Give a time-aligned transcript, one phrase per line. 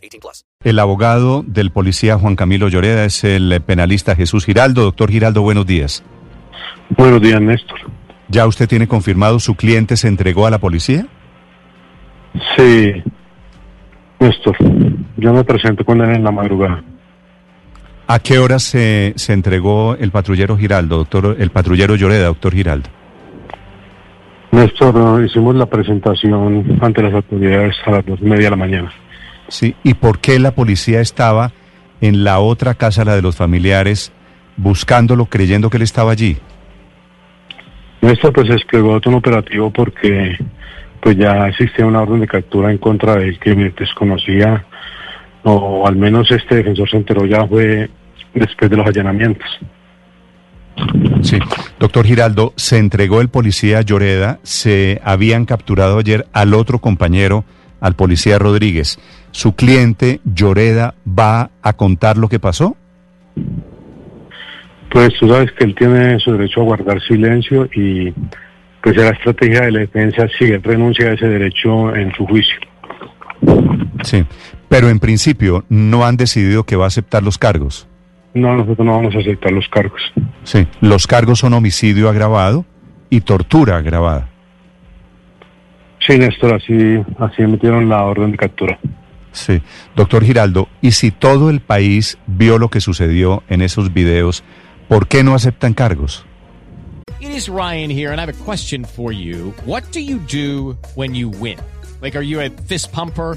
[0.00, 0.44] 18 plus.
[0.64, 4.82] El abogado del policía Juan Camilo Lloreda es el penalista Jesús Giraldo.
[4.82, 6.02] Doctor Giraldo, buenos días.
[6.96, 7.78] Buenos días, Néstor.
[8.28, 11.06] ¿Ya usted tiene confirmado su cliente se entregó a la policía?
[12.56, 12.92] Sí,
[14.20, 14.56] Néstor,
[15.16, 16.82] yo me presento con él en la madrugada.
[18.06, 22.88] ¿A qué hora se, se entregó el patrullero Giraldo, doctor, el patrullero Lloreda, doctor Giraldo?
[24.52, 28.92] Néstor, hicimos la presentación ante las autoridades a las dos y media de la mañana.
[29.50, 31.52] Sí, ¿y por qué la policía estaba
[32.00, 34.12] en la otra casa, la de los familiares,
[34.56, 36.38] buscándolo, creyendo que él estaba allí?
[38.00, 40.38] Néstor, pues desplegó todo un operativo porque
[41.00, 44.64] pues ya existía una orden de captura en contra de él que me desconocía,
[45.42, 47.90] o al menos este defensor se enteró ya fue
[48.32, 49.48] después de los allanamientos.
[51.22, 51.38] Sí.
[51.78, 57.44] Doctor Giraldo, se entregó el policía Lloreda, se habían capturado ayer al otro compañero,
[57.80, 58.98] al policía Rodríguez.
[59.32, 62.76] ¿Su cliente Lloreda va a contar lo que pasó?
[64.90, 68.12] Pues tú sabes que él tiene su derecho a guardar silencio y
[68.82, 72.58] pues la estrategia de la defensa sigue renuncia a ese derecho en su juicio.
[74.02, 74.24] Sí,
[74.68, 77.86] pero en principio no han decidido que va a aceptar los cargos.
[78.34, 80.00] No, nosotros no vamos a aceptar los cargos.
[80.44, 82.64] Sí, los cargos son homicidio agravado
[83.10, 84.28] y tortura agravada.
[86.06, 88.78] Sí, Néstor, así, así emitieron la orden de captura.
[89.32, 89.62] Sí,
[89.94, 94.42] doctor Giraldo, y si todo el país vio lo que sucedió en esos videos,
[94.88, 96.24] ¿por qué no aceptan cargos?
[97.20, 99.54] It is Ryan here, and I have a question for you.
[99.64, 101.58] What do you do when you win?
[102.00, 103.36] Like, are you a fist pumper?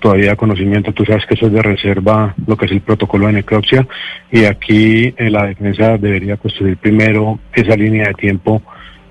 [0.00, 3.34] todavía conocimiento, tú sabes que eso es de reserva, lo que es el protocolo de
[3.34, 3.86] necropsia,
[4.30, 8.62] y aquí eh, la defensa debería construir primero esa línea de tiempo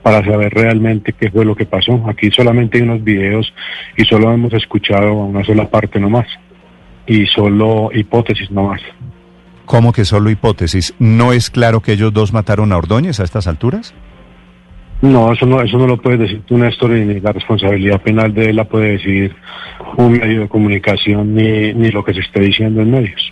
[0.02, 2.06] para saber realmente qué fue lo que pasó.
[2.08, 3.54] Aquí solamente hay unos videos
[3.98, 6.28] y solo hemos escuchado a una sola parte nomás,
[7.06, 8.82] y solo hipótesis nomás.
[9.66, 10.94] ¿Cómo que solo hipótesis?
[10.98, 13.94] ¿No es claro que ellos dos mataron a Ordóñez a estas alturas?
[15.02, 18.34] No, eso no, eso no lo puedes decir tú, Néstor, y ni la responsabilidad penal
[18.34, 19.36] de él la puede decidir
[19.98, 23.32] un medio de comunicación ni, ni lo que se esté diciendo en medios.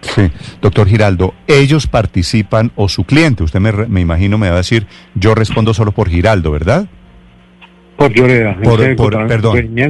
[0.00, 0.22] Sí,
[0.60, 4.86] doctor Giraldo, ellos participan o su cliente, usted me, me imagino me va a decir,
[5.14, 6.86] yo respondo solo por Giraldo, ¿verdad?
[7.96, 9.84] Por Lloreda, Por- por- perdón.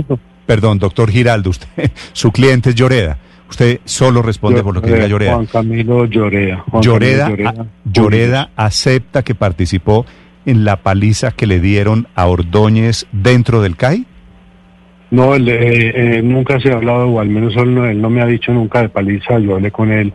[0.46, 3.16] Perdón, doctor Giraldo, usted, su cliente es Lloreda.
[3.48, 5.34] Usted solo responde por lo que diga Lloreda.
[5.34, 6.64] Juan Camilo Lloreda.
[6.70, 10.04] Juan Lloreda, Camilo a- Lloreda acepta que participó
[10.46, 14.06] en la paliza que le dieron a Ordóñez dentro del CAI.
[15.10, 18.10] No, él, eh, eh, nunca se ha hablado, o al menos él no, él no
[18.10, 19.38] me ha dicho nunca de paliza.
[19.38, 20.12] Yo hablé con él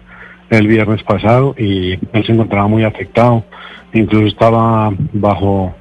[0.50, 3.46] el viernes pasado y él se encontraba muy afectado.
[3.94, 5.76] Incluso estaba bajo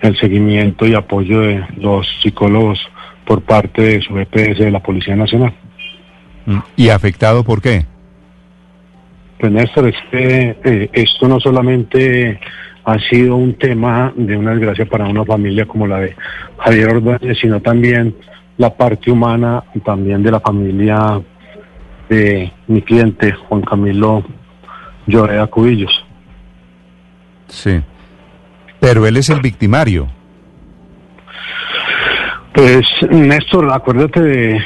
[0.00, 2.80] el seguimiento y apoyo de los psicólogos
[3.24, 5.54] por parte de su EPS de la Policía Nacional.
[6.46, 7.86] Mm, ¿Y afectado por qué?
[9.38, 12.38] Pues Néstor, es que eh, esto no solamente
[12.84, 16.16] ha sido un tema de una desgracia para una familia como la de
[16.58, 18.14] Javier Ordóñez, sino también
[18.56, 21.20] la parte humana también de la familia
[22.08, 24.24] de mi cliente Juan Camilo
[25.06, 26.04] Lloreda Cubillos.
[27.48, 27.80] Sí.
[28.80, 30.08] Pero él es el victimario.
[32.52, 34.64] Pues Néstor, acuérdate de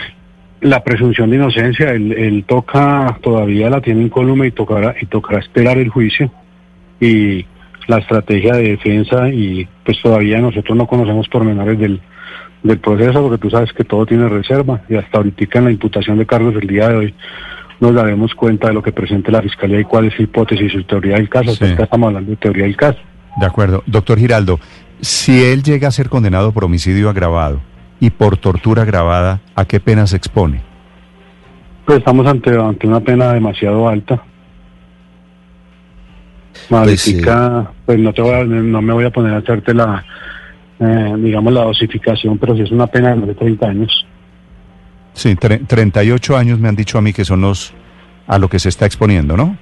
[0.63, 5.39] la presunción de inocencia, él, él toca, todavía la tiene incólume y tocará, y tocará
[5.39, 6.31] esperar el juicio
[7.01, 7.45] y
[7.87, 12.01] la estrategia de defensa y pues todavía nosotros no conocemos pormenores del,
[12.63, 16.19] del proceso porque tú sabes que todo tiene reserva y hasta ahorita en la imputación
[16.19, 17.15] de cargos el día de hoy
[17.81, 20.77] nos daremos cuenta de lo que presente la fiscalía y cuál es su hipótesis y
[20.77, 21.55] su teoría del caso.
[21.55, 21.65] Sí.
[21.79, 22.99] Estamos hablando de teoría del caso.
[23.39, 23.83] De acuerdo.
[23.87, 24.59] Doctor Giraldo,
[25.01, 27.61] si él llega a ser condenado por homicidio agravado
[28.01, 30.63] y por tortura agravada, ¿a qué pena se expone?
[31.85, 34.23] Pues estamos ante, ante una pena demasiado alta.
[36.71, 40.05] Modifica, pues, no, te voy a- no me voy a poner a hacerte la,
[40.81, 44.07] eh, digamos, la dosificación, pero si es una pena de más de 30 años.
[45.15, 47.73] Sí, tre- 38 años me han dicho a mí que son los
[48.27, 49.57] a lo que se está exponiendo, ¿no?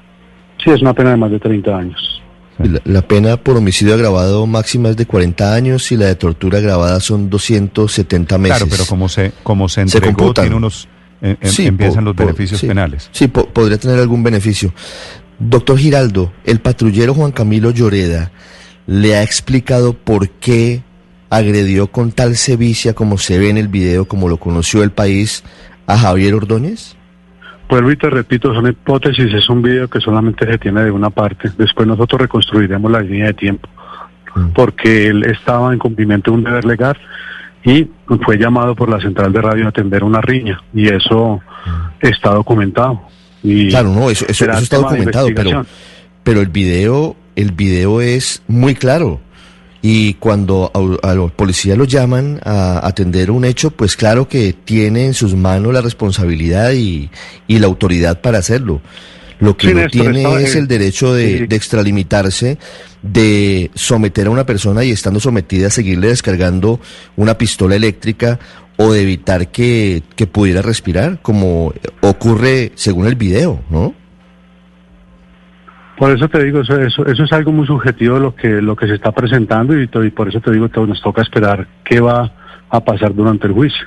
[0.63, 2.23] Sí, es una pena de más de 30 años.
[2.59, 6.59] La, la pena por homicidio agravado máxima es de 40 años y la de tortura
[6.59, 8.57] agravada son 270 meses.
[8.59, 10.45] Claro, pero como se como se Se entregó, computan.
[10.45, 10.89] tiene unos
[11.21, 12.67] eh, em- Sí, empiezan po- los po- beneficios sí.
[12.67, 13.09] penales.
[13.13, 14.73] Sí, po- podría tener algún beneficio.
[15.39, 18.31] Doctor Giraldo, el patrullero Juan Camilo Lloreda
[18.87, 20.83] le ha explicado por qué
[21.31, 25.43] agredió con tal sevicia como se ve en el video, como lo conoció el país,
[25.87, 26.97] a Javier Ordóñez.
[27.69, 31.11] Vuelvo y te repito, son hipótesis, es un video que solamente se tiene de una
[31.11, 31.51] parte.
[31.59, 33.69] Después nosotros reconstruiremos la línea de tiempo,
[34.35, 34.49] Mm.
[34.49, 36.97] porque él estaba en cumplimiento de un deber legal
[37.65, 37.89] y
[38.25, 41.41] fue llamado por la central de radio a atender una riña, y eso
[42.01, 43.01] está documentado.
[43.45, 43.69] Y.
[43.69, 45.65] Claro, no, eso, eso, está documentado, pero,
[46.25, 49.21] pero el video, el video es muy claro.
[49.83, 54.55] Y cuando a, a los policías lo llaman a atender un hecho, pues claro que
[54.55, 57.11] tiene en sus manos la responsabilidad y,
[57.47, 58.81] y la autoridad para hacerlo.
[59.41, 61.47] Lo que Sí, no Néstor, tiene es el derecho de, sí.
[61.47, 62.59] de extralimitarse,
[63.03, 66.81] de someter a una persona y estando sometida a seguirle descargando
[67.17, 68.39] una pistola eléctrica
[68.77, 73.95] o de evitar que, que pudiera respirar, como ocurre según el video, ¿no?
[75.97, 78.87] Por eso te digo, eso, eso, eso es algo muy subjetivo lo que, lo que
[78.87, 82.33] se está presentando y, por eso te digo que nos toca esperar qué va
[82.69, 83.87] a pasar durante el juicio.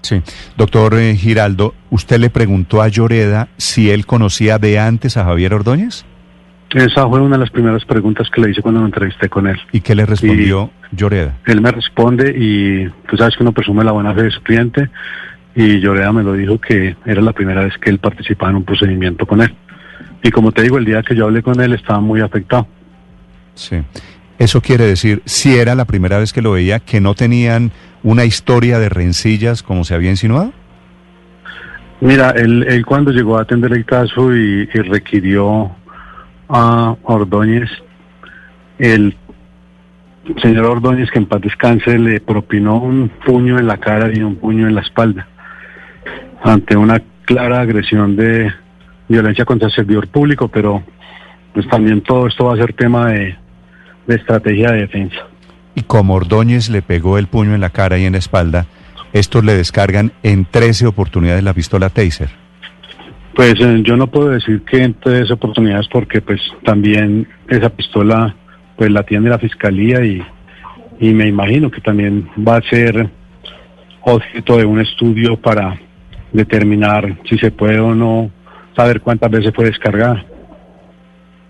[0.00, 0.22] Sí.
[0.56, 5.52] Doctor eh, Giraldo, ¿usted le preguntó a Lloreda si él conocía de antes a Javier
[5.52, 6.06] Ordóñez?
[6.74, 9.58] Esa fue una de las primeras preguntas que le hice cuando me entrevisté con él.
[9.72, 11.38] ¿Y qué le respondió Lloreda?
[11.46, 14.90] Él me responde y tú sabes que uno presume la buena fe de su cliente
[15.54, 18.64] y Lloreda me lo dijo que era la primera vez que él participaba en un
[18.64, 19.54] procedimiento con él.
[20.22, 22.66] Y como te digo, el día que yo hablé con él estaba muy afectado.
[23.54, 23.82] Sí.
[24.38, 27.72] Eso quiere decir, si era la primera vez que lo veía, que no tenían
[28.02, 30.52] una historia de rencillas como se había insinuado.
[32.00, 35.72] Mira, él, él cuando llegó a atender el caso y, y requirió
[36.48, 37.68] a Ordóñez,
[38.78, 39.16] el
[40.42, 44.36] señor Ordóñez, que en paz descanse, le propinó un puño en la cara y un
[44.36, 45.26] puño en la espalda,
[46.42, 48.52] ante una clara agresión de
[49.08, 50.82] violencia contra el servidor público, pero
[51.52, 53.36] pues también todo esto va a ser tema de,
[54.06, 55.18] de estrategia de defensa.
[55.74, 58.66] Y como Ordóñez le pegó el puño en la cara y en la espalda,
[59.12, 62.30] estos le descargan en 13 oportunidades la pistola Taser.
[63.38, 68.34] Pues eh, yo no puedo decir que en tres oportunidades porque pues también esa pistola
[68.76, 70.20] pues la tiene la fiscalía y,
[70.98, 73.08] y me imagino que también va a ser
[74.00, 75.78] objeto de un estudio para
[76.32, 78.28] determinar si se puede o no
[78.74, 80.26] saber cuántas veces fue descargada.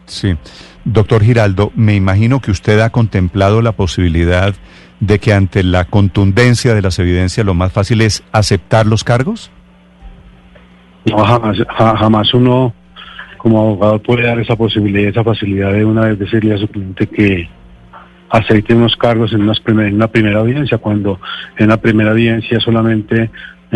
[0.05, 0.37] Sí.
[0.85, 4.55] Doctor Giraldo, me imagino que usted ha contemplado la posibilidad
[5.01, 9.51] de que ante la contundencia de las evidencias lo más fácil es aceptar los cargos.
[11.05, 12.75] No, jamás, ja- jamás uno
[13.39, 17.07] como abogado puede dar esa posibilidad, esa facilidad de una vez decirle a su cliente
[17.07, 17.49] que
[18.31, 21.21] acepte unos cargos en, unas una primera audiencia, cuando
[21.57, 23.31] en la primera audiencia solamente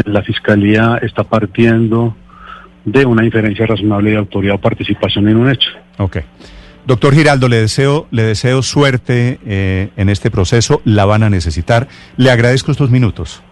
[0.04, 2.16] la fiscalía está partiendo
[2.84, 5.70] de una inferencia razonable de autoridad o participación en un hecho.
[5.98, 6.18] Ok.
[6.84, 11.86] Doctor Giraldo, le deseo, le deseo suerte eh, en este proceso, la van a necesitar.
[12.16, 13.42] Le agradezco estos minutos.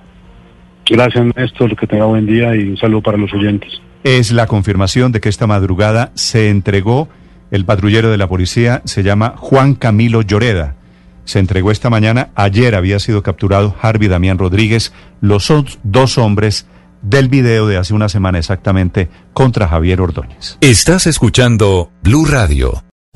[0.90, 3.70] Gracias, Néstor, que tenga buen día y un saludo para los oyentes.
[4.04, 7.08] Es la confirmación de que esta madrugada se entregó
[7.50, 10.76] el patrullero de la policía, se llama Juan Camilo Lloreda.
[11.24, 16.66] Se entregó esta mañana, ayer había sido capturado Harvey Damián Rodríguez, los son- dos hombres
[17.02, 20.58] del video de hace una semana exactamente contra Javier Ordóñez.
[20.60, 22.82] Estás escuchando Blue Radio.